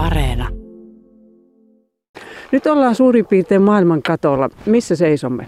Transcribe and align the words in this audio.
Areena. 0.00 0.48
Nyt 2.52 2.66
ollaan 2.66 2.94
suurin 2.94 3.26
piirtein 3.26 3.62
maailman 3.62 4.02
katolla. 4.02 4.48
Missä 4.66 4.96
seisomme? 4.96 5.46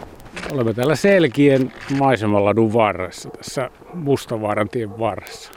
Olemme 0.53 0.75
täällä 0.75 0.97
Selkien 0.97 1.73
maisemaladun 1.99 2.73
varressa, 2.73 3.31
tässä 3.31 3.71
Mustavaaran 3.95 4.69
tien 4.69 4.99
varressa. 4.99 5.53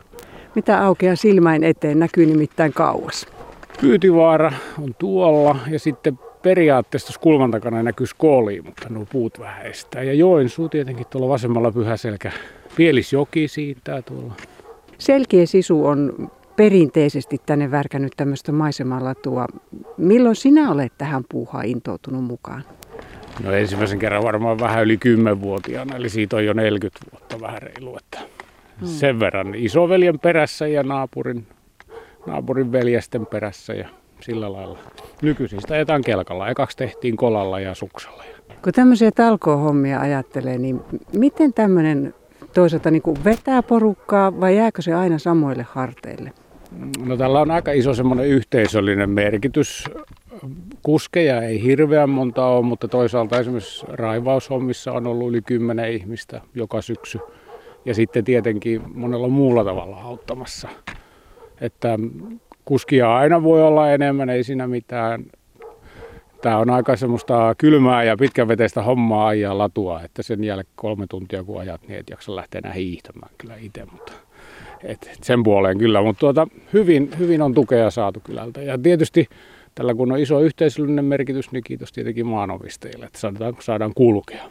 Mitä 0.55 0.84
aukeaa 0.84 1.16
silmäin 1.16 1.63
eteen? 1.63 2.00
Näkyy 2.00 2.26
nimittäin 2.26 2.73
kauas. 2.73 3.28
Pyytivaara 3.81 4.52
on 4.84 4.96
tuolla 5.00 5.55
ja 5.70 5.80
sitten 5.80 6.20
periaatteessa 6.41 7.07
tuossa 7.07 7.21
kulman 7.21 7.52
takana 7.52 7.84
näkyy 7.84 8.07
skoli, 8.07 8.62
mutta 8.62 8.89
nuo 8.89 9.05
puut 9.12 9.39
vähän 9.39 9.66
estää. 9.66 10.04
Ja 10.04 10.14
Joensuu 10.14 10.70
tietenkin 10.70 11.05
tuolla 11.09 11.30
vasemmalla 11.30 11.71
Pyhäselkä. 11.71 12.32
Pielisjoki 12.75 13.48
siitä 13.48 14.02
tuolla. 14.02 14.34
Selkeä 14.98 15.46
sisu 15.46 15.86
on 15.86 16.30
perinteisesti 16.56 17.42
tänne 17.46 17.72
värkännyt 17.72 18.14
tämmöistä 18.18 18.52
maisemallatua. 18.52 19.46
Milloin 19.98 20.36
sinä 20.36 20.72
olet 20.72 20.94
tähän 20.98 21.23
puuhaan 21.30 21.66
intoutunut 21.66 22.23
mukaan? 22.23 22.63
No 23.44 23.52
ensimmäisen 23.52 24.00
kerran 24.00 24.23
varmaan 24.23 24.60
vähän 24.60 24.84
yli 24.84 24.99
10-vuotiaana, 25.05 25.96
eli 25.96 26.10
siitä 26.10 26.36
on 26.36 26.46
jo 26.46 26.54
40 26.54 27.05
vuotta 27.12 27.41
vähän 27.41 27.62
reilu. 27.62 27.98
Että 27.98 28.20
hmm. 28.80 28.88
Sen 28.88 29.20
verran 29.20 29.55
isoveljen 29.55 30.20
perässä 30.20 30.68
ja 30.68 30.84
naapurin, 30.84 31.48
naapurin 32.26 32.72
veljesten 32.72 33.26
perässä 33.26 33.74
ja 33.74 33.90
sillä 34.22 34.54
lailla. 34.54 34.80
Nykyisin 35.22 35.62
sitä 35.62 35.74
ajetaan 35.74 36.02
kelkalla. 36.02 36.49
Ekaksi 36.49 36.77
tehtiin 36.77 37.18
kolalla 37.18 37.60
ja 37.60 37.76
suksalla. 37.76 38.24
Kun 38.63 38.74
tämmöisiä 38.74 39.12
talkoohommia 39.12 39.99
ajattelee, 39.99 40.58
niin 40.58 40.82
miten 41.13 41.54
tämmöinen 41.54 42.13
toisaalta 42.54 42.91
niin 42.91 43.02
kuin 43.02 43.24
vetää 43.24 43.63
porukkaa 43.63 44.40
vai 44.40 44.58
jääkö 44.58 44.82
se 44.82 44.94
aina 44.94 45.20
samoille 45.20 45.66
harteille? 45.70 46.32
No 47.05 47.17
tällä 47.17 47.39
on 47.39 47.52
aika 47.52 47.71
iso 47.71 47.93
semmoinen 47.93 48.25
yhteisöllinen 48.25 49.09
merkitys. 49.09 49.84
Kuskeja 50.84 51.41
ei 51.41 51.63
hirveän 51.63 52.09
monta 52.09 52.45
ole, 52.45 52.65
mutta 52.65 52.87
toisaalta 52.87 53.40
esimerkiksi 53.40 53.85
raivaushommissa 53.90 54.91
on 54.91 55.07
ollut 55.07 55.29
yli 55.29 55.41
kymmenen 55.41 55.91
ihmistä 55.91 56.41
joka 56.55 56.82
syksy. 56.82 57.20
Ja 57.85 57.93
sitten 57.93 58.23
tietenkin 58.23 58.82
monella 58.93 59.27
muulla 59.27 59.63
tavalla 59.63 60.01
auttamassa. 60.01 60.70
Että 61.62 61.99
kuskia 62.65 63.15
aina 63.15 63.43
voi 63.43 63.63
olla 63.63 63.91
enemmän, 63.91 64.29
ei 64.29 64.44
siinä 64.44 64.67
mitään. 64.67 65.25
Tämä 66.41 66.57
on 66.57 66.69
aika 66.69 66.95
semmoista 66.95 67.56
kylmää 67.57 68.03
ja 68.03 68.17
pitkäveteistä 68.17 68.81
hommaa 68.81 69.28
ajaa 69.28 69.57
latua, 69.57 70.01
että 70.01 70.23
sen 70.23 70.44
jälkeen 70.44 70.73
kolme 70.75 71.06
tuntia 71.09 71.44
kun 71.44 71.59
ajat, 71.59 71.81
niin 71.88 72.00
et 72.00 72.09
jaksa 72.09 72.35
lähteä 72.35 72.59
enää 72.59 72.73
hiihtämään 72.73 73.31
kyllä 73.38 73.56
itse, 73.56 73.85
mutta 73.91 74.12
et 74.86 75.12
sen 75.22 75.44
puoleen 75.44 75.78
kyllä, 75.78 76.02
mutta 76.02 76.19
tuota, 76.19 76.47
hyvin, 76.74 77.09
hyvin 77.19 77.41
on 77.41 77.53
tukea 77.53 77.90
saatu 77.90 78.19
kylältä. 78.24 78.62
Ja 78.62 78.78
tietysti 78.78 79.28
tällä 79.75 79.94
kun 79.94 80.12
on 80.12 80.19
iso 80.19 80.40
yhteisöllinen 80.40 81.06
merkitys, 81.06 81.52
niin 81.52 81.64
kiitos 81.64 81.91
tietenkin 81.91 82.28
maanomistajille, 82.28 83.06
että 83.06 83.19
saadaan, 83.19 83.56
saadaan 83.59 83.94
kulkea. 83.96 84.44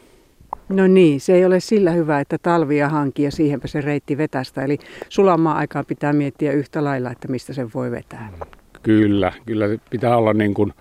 No 0.69 0.87
niin, 0.87 1.21
se 1.21 1.33
ei 1.33 1.45
ole 1.45 1.59
sillä 1.59 1.91
hyvä, 1.91 2.19
että 2.19 2.37
talvia 2.37 2.89
hanki 2.89 3.23
ja 3.23 3.31
siihenpä 3.31 3.67
se 3.67 3.81
reitti 3.81 4.17
vetästä. 4.17 4.63
Eli 4.63 4.77
sulamaa 5.09 5.55
aikaa 5.55 5.83
pitää 5.83 6.13
miettiä 6.13 6.51
yhtä 6.51 6.83
lailla, 6.83 7.11
että 7.11 7.27
mistä 7.27 7.53
sen 7.53 7.69
voi 7.73 7.91
vetää. 7.91 8.31
Kyllä, 8.83 9.33
kyllä 9.45 9.65
pitää 9.89 10.17
olla 10.17 10.33
niin 10.33 10.53
kuin 10.53 10.73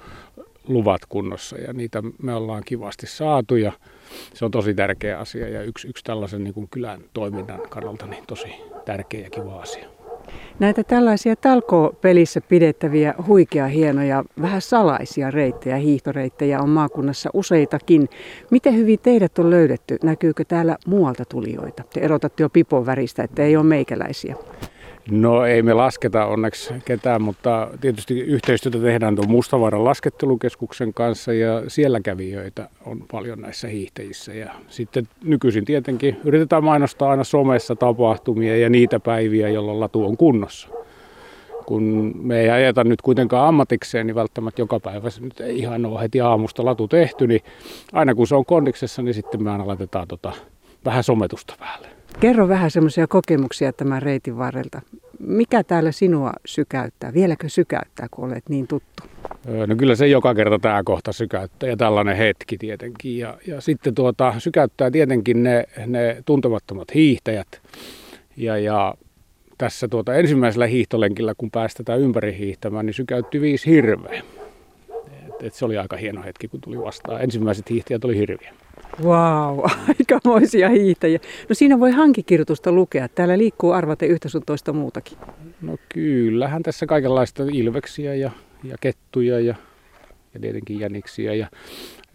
luvat 0.69 1.01
kunnossa 1.09 1.59
ja 1.59 1.73
niitä 1.73 2.03
me 2.23 2.35
ollaan 2.35 2.63
kivasti 2.67 3.07
saatu 3.07 3.57
ja 3.57 3.73
se 4.35 4.45
on 4.45 4.51
tosi 4.51 4.75
tärkeä 4.75 5.19
asia 5.19 5.49
ja 5.49 5.63
yksi, 5.63 5.89
yksi 5.89 6.05
tällaisen 6.05 6.45
niin 6.45 6.55
kuin 6.55 6.69
kylän 6.71 7.01
toiminnan 7.13 7.61
kannalta 7.69 8.07
niin 8.07 8.25
tosi 8.27 8.49
tärkeä 8.85 9.21
ja 9.21 9.31
kiva 9.31 9.61
asia. 9.61 9.95
Näitä 10.59 10.85
tällaisia 10.85 11.37
talkopelissä 11.37 12.41
pidettäviä 12.41 13.15
huikea 13.27 13.67
hienoja, 13.67 14.25
vähän 14.43 14.61
salaisia 14.61 15.31
reittejä, 15.31 15.77
hiihtoreittejä 15.77 16.61
on 16.61 16.69
maakunnassa 16.69 17.31
useitakin. 17.33 18.09
Miten 18.51 18.75
hyvin 18.77 18.99
teidät 19.03 19.39
on 19.39 19.51
löydetty? 19.51 19.99
Näkyykö 20.03 20.45
täällä 20.45 20.77
muualta 20.86 21.25
tulijoita? 21.25 21.83
Te 21.95 22.01
erotatte 22.01 22.42
jo 22.42 22.51
pipon 22.51 22.86
väristä, 22.86 23.23
että 23.23 23.42
ei 23.42 23.57
ole 23.57 23.64
meikäläisiä. 23.64 24.36
No 25.11 25.45
ei 25.45 25.63
me 25.63 25.75
lasketa 25.75 26.27
onneksi 26.27 26.75
ketään, 26.85 27.23
mutta 27.23 27.69
tietysti 27.81 28.20
yhteistyötä 28.20 28.79
tehdään 28.79 29.17
tuon 29.17 29.31
Mustavaaran 29.31 29.85
laskettelukeskuksen 29.85 30.95
kanssa 30.95 31.33
ja 31.33 31.63
siellä 31.69 32.01
kävijöitä 32.01 32.69
on 32.87 33.05
paljon 33.13 33.41
näissä 33.41 33.69
hiihtäjissä. 33.69 34.35
Ja 34.35 34.55
sitten 34.69 35.09
nykyisin 35.25 35.64
tietenkin 35.64 36.17
yritetään 36.25 36.64
mainostaa 36.64 37.11
aina 37.11 37.25
somessa 37.25 37.77
tapahtumia 37.77 38.57
ja 38.57 38.70
niitä 38.70 39.01
päiviä, 39.01 39.48
jolloin 39.48 39.81
latu 39.81 40.05
on 40.05 40.17
kunnossa. 40.17 40.69
Kun 41.67 42.13
me 42.23 42.41
ei 42.41 42.51
ajeta 42.51 42.85
nyt 42.85 43.03
kuitenkaan 43.03 43.48
ammatikseen, 43.48 44.07
niin 44.07 44.14
välttämättä 44.14 44.63
joka 44.63 44.81
päivä 44.81 45.11
se 45.11 45.20
nyt 45.20 45.41
ei 45.41 45.59
ihan 45.59 45.87
ole 45.87 46.01
heti 46.01 46.20
aamusta 46.20 46.64
latu 46.64 46.89
tehty, 46.89 47.27
niin 47.27 47.41
aina 47.93 48.14
kun 48.14 48.27
se 48.27 48.35
on 48.35 48.45
kondiksessa, 48.45 49.03
niin 49.03 49.14
sitten 49.14 49.43
me 49.43 49.51
aina 49.51 49.67
laitetaan 49.67 50.09
tota, 50.09 50.33
vähän 50.85 51.05
sometusta 51.05 51.55
päälle. 51.59 51.89
Kerro 52.20 52.48
vähän 52.48 52.70
semmoisia 52.70 53.07
kokemuksia 53.07 53.73
tämän 53.73 54.02
reitin 54.02 54.39
varrelta. 54.39 54.80
Mikä 55.19 55.64
täällä 55.64 55.92
sinua 55.92 56.33
sykäyttää? 56.47 57.14
Vieläkö 57.14 57.48
sykäyttää, 57.48 58.07
kun 58.11 58.25
olet 58.25 58.48
niin 58.48 58.67
tuttu? 58.67 59.02
No 59.67 59.77
kyllä 59.77 59.95
se 59.95 60.07
joka 60.07 60.35
kerta 60.35 60.58
tämä 60.58 60.83
kohta 60.85 61.13
sykäyttää 61.13 61.69
ja 61.69 61.77
tällainen 61.77 62.17
hetki 62.17 62.58
tietenkin. 62.58 63.19
Ja, 63.19 63.39
ja 63.47 63.61
sitten 63.61 63.95
tuota, 63.95 64.35
sykäyttää 64.39 64.91
tietenkin 64.91 65.42
ne, 65.42 65.64
ne 65.86 66.23
tuntemattomat 66.25 66.95
hiihtäjät. 66.95 67.61
Ja, 68.36 68.58
ja 68.58 68.95
tässä 69.58 69.89
tuota 69.89 70.14
ensimmäisellä 70.14 70.67
hiihtolenkillä, 70.67 71.35
kun 71.39 71.51
päästetään 71.51 72.01
ympäri 72.01 72.39
hiihtämään, 72.39 72.86
niin 72.86 72.95
sykäytti 72.95 73.41
viisi 73.41 73.70
hirveä. 73.70 74.23
Et, 75.29 75.42
et 75.42 75.55
se 75.55 75.64
oli 75.64 75.79
aika 75.79 75.96
hieno 75.96 76.23
hetki, 76.23 76.48
kun 76.48 76.61
tuli 76.61 76.79
vastaan. 76.79 77.23
Ensimmäiset 77.23 77.70
hiihtäjät 77.70 78.05
oli 78.05 78.19
hirviä. 78.19 78.55
Vau, 79.03 79.57
wow, 79.57 79.71
aikamoisia 79.99 80.69
hiihtäjiä. 80.69 81.19
No 81.49 81.55
siinä 81.55 81.81
voi 81.81 81.91
hankikirjoitusta 81.91 82.73
lukea. 82.73 83.09
Täällä 83.09 83.39
liikkuu 83.39 83.71
arvate 83.73 84.07
yhtä 84.07 84.29
sun 84.29 84.43
toista 84.47 84.73
muutakin. 84.73 85.19
No 85.61 85.77
kyllähän 85.95 86.63
tässä 86.63 86.87
kaikenlaista 86.87 87.43
ilveksiä 87.53 88.15
ja, 88.15 88.31
ja 88.65 88.77
kettuja 88.81 89.41
ja, 89.41 89.55
ja 90.35 90.41
tietenkin 90.41 90.81
jäniksiä. 90.81 91.35
Ja 91.35 91.47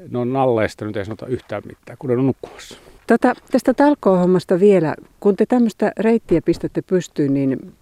no 0.09 0.25
nalleista 0.25 0.85
nyt 0.85 0.97
ei 0.97 1.05
sanota 1.05 1.27
yhtään 1.27 1.63
mitään, 1.65 1.97
kun 1.97 2.11
on 2.11 2.27
nukkumassa. 2.27 2.77
Tota, 3.07 3.33
tästä 3.51 3.73
talkoohommasta 3.73 4.59
vielä. 4.59 4.95
Kun 5.19 5.35
te 5.35 5.45
tämmöistä 5.45 5.91
reittiä 5.99 6.41
pistätte 6.41 6.81
pystyyn, 6.81 7.33
niin 7.33 7.73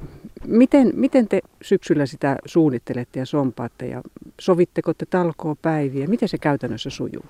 miten, 0.46 0.92
miten 0.96 1.28
te 1.28 1.40
syksyllä 1.62 2.06
sitä 2.06 2.38
suunnittelette 2.46 3.20
ja 3.20 3.26
sompaatte 3.26 3.88
ja 3.88 4.02
sovitteko 4.42 4.94
te 4.94 5.06
talkoopäiviä? 5.06 6.08
Miten 6.08 6.30
se 6.30 6.38
käytännössä 6.38 6.90
sujuu? 6.90 7.26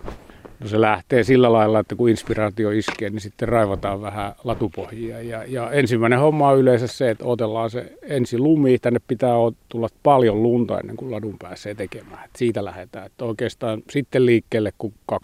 No 0.59 0.68
se 0.68 0.81
lähtee 0.81 1.23
sillä 1.23 1.53
lailla, 1.53 1.79
että 1.79 1.95
kun 1.95 2.09
inspiraatio 2.09 2.72
iskee, 2.72 3.09
niin 3.09 3.22
sitten 3.22 3.47
raivataan 3.47 4.01
vähän 4.01 4.35
latupohjia. 4.44 5.22
Ja, 5.22 5.44
ja 5.47 5.72
ensimmäinen 5.72 6.19
homma 6.19 6.50
on 6.50 6.59
yleensä 6.59 6.88
se, 6.88 7.09
että 7.09 7.25
otellaan 7.25 7.69
se 7.69 7.94
ensi 8.01 8.38
lumi. 8.38 8.79
Tänne 8.79 9.00
pitää 9.07 9.35
tulla 9.69 9.88
paljon 10.03 10.44
lunta 10.44 10.79
ennen 10.79 10.95
kuin 10.95 11.12
ladun 11.12 11.35
pääsee 11.40 11.75
tekemään. 11.75 12.25
Et 12.25 12.31
siitä 12.35 12.66
lähdetään. 12.66 13.06
Että 13.06 13.25
oikeastaan 13.25 13.84
sitten 13.90 14.25
liikkeelle, 14.25 14.73
kun 14.78 14.94
2-30 15.12 15.16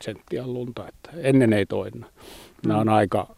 senttiä 0.00 0.46
lunta. 0.46 0.88
Että 0.88 1.10
ennen 1.16 1.52
ei 1.52 1.66
toina. 1.66 2.06
Nämä 2.66 2.80
on 2.80 2.88
aika 2.88 3.36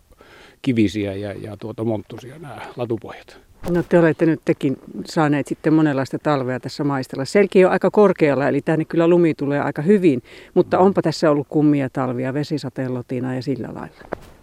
kivisiä 0.62 1.14
ja, 1.14 1.32
ja 1.32 1.56
tuota 1.56 1.84
monttusia 1.84 2.38
nämä 2.38 2.60
latupohjat. 2.76 3.40
No 3.70 3.82
te 3.82 3.98
olette 3.98 4.26
nyt 4.26 4.40
tekin 4.44 4.76
saaneet 5.04 5.46
sitten 5.46 5.72
monenlaista 5.72 6.18
talvea 6.18 6.60
tässä 6.60 6.84
maistella. 6.84 7.24
Selki 7.24 7.64
on 7.64 7.72
aika 7.72 7.90
korkealla, 7.90 8.48
eli 8.48 8.60
tänne 8.60 8.84
kyllä 8.84 9.08
lumi 9.08 9.34
tulee 9.34 9.60
aika 9.60 9.82
hyvin, 9.82 10.22
mutta 10.54 10.78
onpa 10.78 11.02
tässä 11.02 11.30
ollut 11.30 11.46
kummia 11.48 11.90
talvia, 11.90 12.34
vesisateellotina 12.34 13.34
ja 13.34 13.42
sillä 13.42 13.68
lailla. 13.74 13.96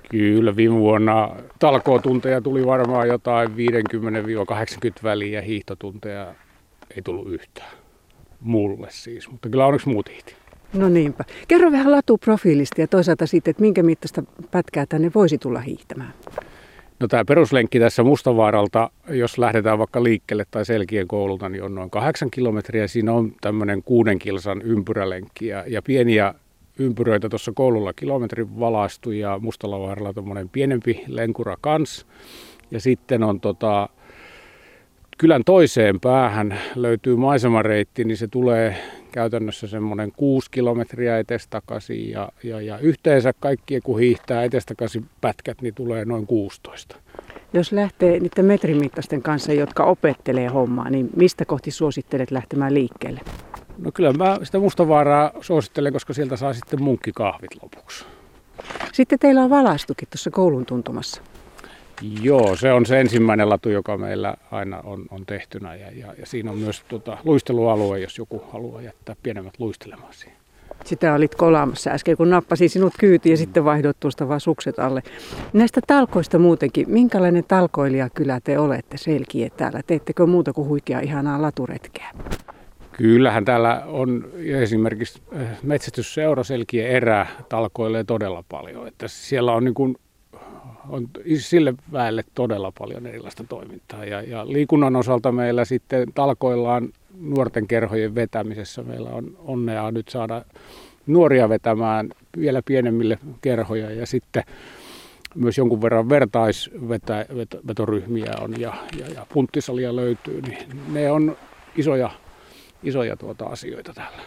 Kyllä, 0.09 0.55
viime 0.55 0.75
vuonna 0.75 1.29
talkootunteja 1.59 2.41
tuli 2.41 2.65
varmaan 2.65 3.07
jotain 3.07 3.49
50-80 3.49 3.53
väliä 5.03 5.39
ja 5.39 5.41
hiihtotunteja 5.41 6.35
ei 6.95 7.01
tullut 7.01 7.33
yhtään. 7.33 7.71
Mulle 8.39 8.87
siis, 8.89 9.31
mutta 9.31 9.49
kyllä 9.49 9.65
onneksi 9.65 9.89
muut 9.89 10.09
hiihti. 10.09 10.35
No 10.73 10.89
niinpä. 10.89 11.23
Kerro 11.47 11.71
vähän 11.71 11.91
latuprofiilista 11.91 12.81
ja 12.81 12.87
toisaalta 12.87 13.27
sitten, 13.27 13.51
että 13.51 13.61
minkä 13.61 13.83
mittaista 13.83 14.23
pätkää 14.51 14.85
tänne 14.85 15.11
voisi 15.15 15.37
tulla 15.37 15.59
hiihtämään. 15.59 16.13
No 17.01 17.07
tämä 17.07 17.25
peruslenkki 17.25 17.79
tässä 17.79 18.03
Mustavaaralta, 18.03 18.91
jos 19.09 19.37
lähdetään 19.37 19.79
vaikka 19.79 20.03
liikkeelle 20.03 20.45
tai 20.51 20.65
Selkien 20.65 21.07
koululta, 21.07 21.49
niin 21.49 21.63
on 21.63 21.75
noin 21.75 21.89
kahdeksan 21.89 22.31
kilometriä. 22.31 22.87
Siinä 22.87 23.13
on 23.13 23.33
tämmöinen 23.41 23.83
kuuden 23.83 24.19
kilsan 24.19 24.61
ympyrälenkki 24.61 25.47
ja, 25.47 25.63
ja 25.67 25.81
pieniä 25.81 26.33
ympyröitä 26.79 27.29
tuossa 27.29 27.51
koululla 27.55 27.93
kilometrin 27.93 28.59
valaistu 28.59 29.11
ja 29.11 29.39
Mustalavaaralla 29.39 30.13
tämmöinen 30.13 30.49
pienempi 30.49 31.03
lenkura 31.07 31.57
kans. 31.61 32.05
Ja 32.71 32.79
sitten 32.79 33.23
on 33.23 33.39
tota, 33.39 33.89
kylän 35.17 35.43
toiseen 35.45 35.99
päähän 35.99 36.59
löytyy 36.75 37.15
maisemareitti, 37.15 38.03
niin 38.03 38.17
se 38.17 38.27
tulee 38.27 38.77
käytännössä 39.11 39.67
semmoinen 39.67 40.11
kuusi 40.11 40.51
kilometriä 40.51 41.19
etestakaisin 41.19 42.09
ja, 42.09 42.29
ja, 42.43 42.61
ja 42.61 42.77
yhteensä 42.77 43.33
kaikki 43.39 43.81
kun 43.81 43.99
hiihtää 43.99 44.43
etestakaisin 44.43 45.05
pätkät, 45.21 45.61
niin 45.61 45.73
tulee 45.73 46.05
noin 46.05 46.27
16. 46.27 46.95
Jos 47.53 47.71
lähtee 47.71 48.19
niiden 48.19 48.45
metrimittaisten 48.45 49.21
kanssa, 49.21 49.53
jotka 49.53 49.83
opettelee 49.83 50.47
hommaa, 50.47 50.89
niin 50.89 51.09
mistä 51.15 51.45
kohti 51.45 51.71
suosittelet 51.71 52.31
lähtemään 52.31 52.73
liikkeelle? 52.73 53.21
No 53.77 53.91
kyllä 53.91 54.13
mä 54.13 54.37
sitä 54.43 54.59
Mustavaaraa 54.59 55.31
suosittelen, 55.41 55.93
koska 55.93 56.13
sieltä 56.13 56.35
saa 56.35 56.53
sitten 56.53 56.83
munkkikahvit 56.83 57.63
lopuksi. 57.63 58.05
Sitten 58.93 59.19
teillä 59.19 59.41
on 59.43 59.49
valaistukin 59.49 60.07
tuossa 60.11 60.31
koulun 60.31 60.65
tuntumassa. 60.65 61.21
Joo, 62.21 62.55
se 62.55 62.73
on 62.73 62.85
se 62.85 62.99
ensimmäinen 62.99 63.49
latu, 63.49 63.69
joka 63.69 63.97
meillä 63.97 64.35
aina 64.51 64.79
on, 64.83 65.05
on 65.09 65.25
tehtynä 65.25 65.75
ja, 65.75 65.91
ja, 65.91 66.13
ja 66.17 66.25
siinä 66.25 66.51
on 66.51 66.57
myös 66.57 66.83
tota, 66.87 67.17
luistelualue, 67.23 67.99
jos 67.99 68.17
joku 68.17 68.43
haluaa 68.51 68.81
jättää 68.81 69.15
pienemmät 69.23 69.53
luistelemaan 69.59 70.13
siihen. 70.13 70.41
Sitä 70.85 71.13
olit 71.13 71.35
kolaamassa 71.35 71.89
äsken, 71.91 72.17
kun 72.17 72.29
nappasin 72.29 72.69
sinut 72.69 72.93
kyytiin 72.99 73.33
ja 73.33 73.37
sitten 73.37 73.65
vaihdot 73.65 73.99
tuosta 73.99 74.27
vaan 74.27 74.39
sukset 74.39 74.79
alle. 74.79 75.03
Näistä 75.53 75.81
talkoista 75.87 76.39
muutenkin, 76.39 76.89
minkälainen 76.89 77.43
talkoilija 77.47 78.09
kyllä 78.09 78.39
te 78.43 78.59
olette 78.59 78.97
selkiä 78.97 79.49
täällä? 79.57 79.81
Teettekö 79.87 80.25
muuta 80.25 80.53
kuin 80.53 80.67
huikea 80.67 80.99
ihanaa 80.99 81.41
laturetkeä? 81.41 82.09
Kyllähän 82.91 83.45
täällä 83.45 83.83
on 83.87 84.29
esimerkiksi 84.45 85.21
eh, 85.31 85.47
metsästysseura 85.63 86.43
selkiä 86.43 86.87
erää 86.87 87.27
talkoilee 87.49 88.03
todella 88.03 88.43
paljon. 88.49 88.87
Että 88.87 89.07
siellä 89.07 89.53
on 89.53 89.63
niin 89.63 89.73
kuin 89.73 89.95
on 90.89 91.09
sille 91.37 91.73
väelle 91.91 92.23
todella 92.35 92.71
paljon 92.79 93.07
erilaista 93.07 93.43
toimintaa. 93.43 94.05
Ja, 94.05 94.21
ja 94.21 94.47
liikunnan 94.47 94.95
osalta 94.95 95.31
meillä 95.31 95.65
sitten 95.65 96.13
talkoillaan 96.13 96.89
nuorten 97.19 97.67
kerhojen 97.67 98.15
vetämisessä. 98.15 98.83
Meillä 98.83 99.09
on 99.09 99.37
onnea 99.39 99.91
nyt 99.91 100.09
saada 100.09 100.45
nuoria 101.07 101.49
vetämään 101.49 102.09
vielä 102.37 102.61
pienemmille 102.65 103.19
kerhoja 103.41 103.91
ja 103.91 104.05
sitten 104.05 104.43
myös 105.35 105.57
jonkun 105.57 105.81
verran 105.81 106.09
vertaisvetoryhmiä 106.09 108.33
on 108.41 108.61
ja, 108.61 108.73
ja, 108.99 109.07
ja 109.07 109.25
punttisalia 109.33 109.95
löytyy, 109.95 110.41
niin 110.41 110.57
ne 110.93 111.11
on 111.11 111.37
isoja, 111.75 112.09
isoja 112.83 113.17
tuota 113.17 113.45
asioita 113.45 113.93
täällä. 113.93 114.21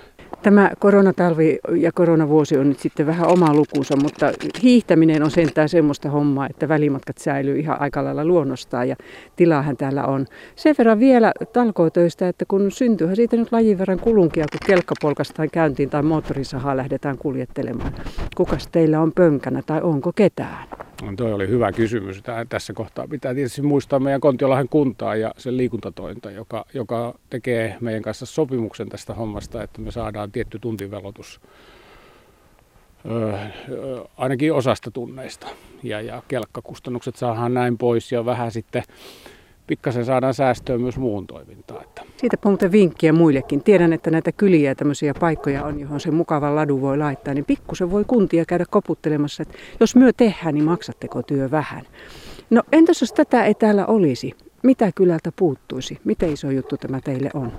Tämä 0.44 0.70
koronatalvi 0.78 1.58
ja 1.76 1.92
koronavuosi 1.92 2.58
on 2.58 2.68
nyt 2.68 2.78
sitten 2.78 3.06
vähän 3.06 3.28
oma 3.28 3.54
lukunsa, 3.54 3.96
mutta 3.96 4.32
hiihtäminen 4.62 5.22
on 5.22 5.30
sentään 5.30 5.68
semmoista 5.68 6.10
hommaa, 6.10 6.46
että 6.50 6.68
välimatkat 6.68 7.18
säilyy 7.18 7.58
ihan 7.58 7.80
aika 7.80 8.04
lailla 8.04 8.24
luonnostaan 8.24 8.88
ja 8.88 8.96
tilaahan 9.36 9.76
täällä 9.76 10.04
on. 10.04 10.26
Sen 10.56 10.74
verran 10.78 11.00
vielä 11.00 11.32
talkootöistä, 11.52 12.28
että 12.28 12.44
kun 12.48 12.70
syntyyhän 12.70 13.16
siitä 13.16 13.36
nyt 13.36 13.52
lajin 13.52 13.78
verran 13.78 14.00
kulunkia, 14.00 14.44
kun 14.52 14.60
kelkkapolkastaan 14.66 15.50
käyntiin 15.52 15.90
tai 15.90 16.02
moottorisahaa 16.02 16.76
lähdetään 16.76 17.18
kuljettelemaan. 17.18 17.94
Kukas 18.36 18.66
teillä 18.66 19.00
on 19.00 19.12
pönkänä 19.12 19.62
tai 19.66 19.80
onko 19.82 20.12
ketään? 20.12 20.68
No, 21.02 21.12
toi 21.16 21.32
oli 21.32 21.48
hyvä 21.48 21.72
kysymys. 21.72 22.22
Tässä 22.48 22.72
kohtaa 22.72 23.08
pitää 23.08 23.34
tietysti 23.34 23.62
muistaa 23.62 24.00
meidän 24.00 24.20
Kontiolahden 24.20 24.68
kuntaa 24.68 25.16
ja 25.16 25.34
sen 25.36 25.56
liikuntatointa, 25.56 26.30
joka, 26.30 26.64
joka 26.74 27.14
tekee 27.30 27.76
meidän 27.80 28.02
kanssa 28.02 28.26
sopimuksen 28.26 28.88
tästä 28.88 29.14
hommasta, 29.14 29.62
että 29.62 29.80
me 29.80 29.90
saadaan 29.90 30.32
tietty 30.34 30.58
tuntivelotus 30.58 31.40
öö, 33.10 33.38
ainakin 34.16 34.52
osasta 34.52 34.90
tunneista. 34.90 35.46
Ja, 35.82 36.00
ja 36.00 36.22
kelkkakustannukset 36.28 37.16
saadaan 37.16 37.54
näin 37.54 37.78
pois 37.78 38.12
ja 38.12 38.24
vähän 38.24 38.50
sitten 38.50 38.82
pikkasen 39.66 40.04
saadaan 40.04 40.34
säästöä 40.34 40.78
myös 40.78 40.98
muun 40.98 41.26
toimintaan. 41.26 41.82
Että. 41.84 42.02
Siitä 42.16 42.36
muuten 42.44 42.72
vinkkiä 42.72 43.12
muillekin. 43.12 43.62
Tiedän, 43.62 43.92
että 43.92 44.10
näitä 44.10 44.32
kyliä 44.32 44.70
ja 44.70 44.74
tämmöisiä 44.74 45.14
paikkoja 45.20 45.64
on, 45.64 45.80
johon 45.80 46.00
se 46.00 46.10
mukava 46.10 46.54
ladu 46.54 46.80
voi 46.80 46.98
laittaa, 46.98 47.34
niin 47.34 47.44
pikkusen 47.44 47.90
voi 47.90 48.04
kuntia 48.04 48.44
käydä 48.44 48.64
koputtelemassa, 48.70 49.42
että 49.42 49.58
jos 49.80 49.96
myö 49.96 50.12
tehdään, 50.16 50.54
niin 50.54 50.64
maksatteko 50.64 51.22
työ 51.22 51.50
vähän. 51.50 51.82
No 52.50 52.62
entäs 52.72 53.00
jos 53.00 53.12
tätä 53.12 53.44
ei 53.44 53.54
täällä 53.54 53.86
olisi? 53.86 54.32
Mitä 54.64 54.92
kylältä 54.94 55.32
puuttuisi? 55.36 55.98
Miten 56.04 56.32
iso 56.32 56.50
juttu 56.50 56.76
tämä 56.76 57.00
teille 57.00 57.30
on? 57.34 57.52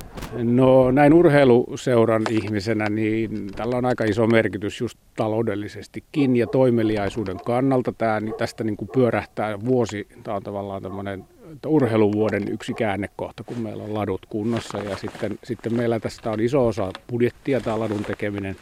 No 0.43 0.91
näin 0.91 1.13
urheiluseuran 1.13 2.21
ihmisenä, 2.29 2.89
niin 2.89 3.47
tällä 3.55 3.77
on 3.77 3.85
aika 3.85 4.03
iso 4.03 4.27
merkitys 4.27 4.81
just 4.81 4.97
taloudellisestikin 5.15 6.35
ja 6.35 6.47
toimeliaisuuden 6.47 7.37
kannalta. 7.45 7.93
Tämä, 7.97 8.19
niin 8.19 8.35
tästä 8.37 8.63
niin 8.63 8.77
kuin 8.77 8.89
pyörähtää 8.93 9.59
vuosi, 9.65 10.07
tämä 10.23 10.37
on 10.37 10.43
tavallaan 10.43 10.81
tämmöinen 10.81 11.25
urheiluvuoden 11.67 12.47
yksi 12.51 12.73
käännekohta, 12.73 13.43
kun 13.43 13.57
meillä 13.57 13.83
on 13.83 13.93
ladut 13.93 14.25
kunnossa. 14.29 14.77
Ja 14.77 14.97
sitten, 14.97 15.39
sitten 15.43 15.75
meillä 15.75 15.99
tästä 15.99 16.31
on 16.31 16.39
iso 16.39 16.67
osa 16.67 16.91
budjettia 17.11 17.61
tämä 17.61 17.79
ladun 17.79 18.05
tekeminen. 18.05 18.55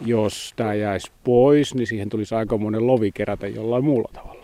Jos 0.00 0.52
tämä 0.56 0.74
jäisi 0.74 1.12
pois, 1.24 1.74
niin 1.74 1.86
siihen 1.86 2.08
tulisi 2.08 2.34
aika 2.34 2.58
monen 2.58 2.86
lovi 2.86 3.12
kerätä 3.12 3.46
jollain 3.46 3.84
muulla 3.84 4.10
tavalla. 4.12 4.37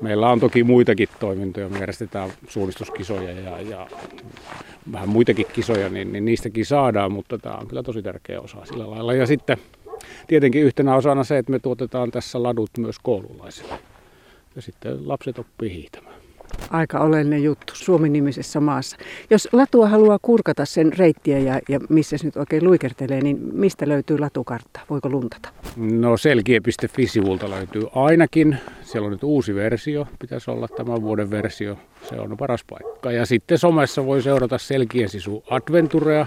Meillä 0.00 0.30
on 0.30 0.40
toki 0.40 0.64
muitakin 0.64 1.08
toimintoja, 1.20 1.68
me 1.68 1.78
järjestetään 1.78 2.30
suunnistuskisoja 2.48 3.30
ja, 3.30 3.60
ja 3.60 3.86
vähän 4.92 5.08
muitakin 5.08 5.46
kisoja, 5.52 5.88
niin, 5.88 6.12
niin 6.12 6.24
niistäkin 6.24 6.66
saadaan, 6.66 7.12
mutta 7.12 7.38
tämä 7.38 7.54
on 7.54 7.66
kyllä 7.66 7.82
tosi 7.82 8.02
tärkeä 8.02 8.40
osa 8.40 8.64
sillä 8.64 8.90
lailla. 8.90 9.14
Ja 9.14 9.26
sitten 9.26 9.56
tietenkin 10.26 10.62
yhtenä 10.62 10.96
osana 10.96 11.24
se, 11.24 11.38
että 11.38 11.52
me 11.52 11.58
tuotetaan 11.58 12.10
tässä 12.10 12.42
ladut 12.42 12.70
myös 12.78 12.96
koululaisille. 13.02 13.78
Ja 14.56 14.62
sitten 14.62 15.08
lapset 15.08 15.38
oppii 15.38 15.70
hiihtämään 15.70 16.25
aika 16.70 17.00
oleellinen 17.00 17.42
juttu 17.42 17.72
Suomi-nimisessä 17.76 18.60
maassa. 18.60 18.96
Jos 19.30 19.48
latua 19.52 19.88
haluaa 19.88 20.18
kurkata 20.22 20.64
sen 20.64 20.92
reittiä 20.98 21.38
ja, 21.38 21.60
ja 21.68 21.80
missä 21.88 22.18
se 22.18 22.24
nyt 22.24 22.36
oikein 22.36 22.64
luikertelee, 22.64 23.20
niin 23.20 23.38
mistä 23.52 23.88
löytyy 23.88 24.18
latukartta? 24.18 24.80
Voiko 24.90 25.08
luntata? 25.08 25.48
No 25.76 26.16
selkie.fi-sivulta 26.16 27.50
löytyy 27.50 27.82
ainakin. 27.94 28.58
Siellä 28.82 29.06
on 29.06 29.12
nyt 29.12 29.24
uusi 29.24 29.54
versio, 29.54 30.08
pitäisi 30.18 30.50
olla 30.50 30.68
tämän 30.68 31.02
vuoden 31.02 31.30
versio. 31.30 31.78
Se 32.08 32.14
on 32.20 32.36
paras 32.36 32.64
paikka. 32.70 33.12
Ja 33.12 33.26
sitten 33.26 33.58
somessa 33.58 34.06
voi 34.06 34.22
seurata 34.22 34.58
Selkien 34.58 35.08
sisu 35.08 35.44
Adventurea. 35.50 36.26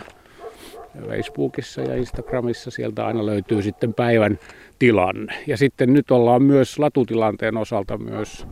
Facebookissa 1.07 1.81
ja 1.81 1.95
Instagramissa 1.95 2.71
sieltä 2.71 3.06
aina 3.06 3.25
löytyy 3.25 3.62
sitten 3.62 3.94
päivän 3.94 4.39
tilanne. 4.80 5.33
Ja 5.47 5.57
sitten 5.57 5.94
nyt 5.94 6.12
ollaan 6.12 6.44
myös 6.44 6.80
latutilanteen 6.80 7.57
osalta 7.57 7.97
myös 7.97 8.47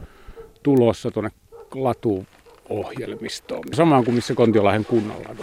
tulossa 0.64 1.12
tuonne 1.12 1.30
latuohjelmistoon. 1.76 3.64
Samaan 3.74 4.06
kuin 4.06 4.16
missä 4.16 4.34
Kontiolahden 4.34 4.86
kunnalla 4.86 5.30
on. 5.30 5.38